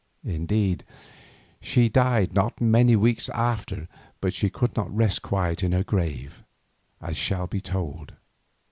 Indeed 0.25 0.83
she 1.61 1.87
died 1.87 2.33
not 2.33 2.59
many 2.59 2.95
weeks 2.95 3.29
after 3.29 3.87
but 4.19 4.33
could 4.51 4.75
not 4.75 4.89
rest 4.91 5.21
quiet 5.21 5.61
in 5.63 5.73
her 5.73 5.83
grave, 5.83 6.43
as 6.99 7.15
shall 7.15 7.45
be 7.45 7.61
told. 7.61 8.13